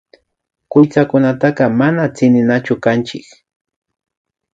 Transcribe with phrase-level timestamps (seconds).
[0.71, 3.25] Kuytsakunataka mana tsininachu kanchik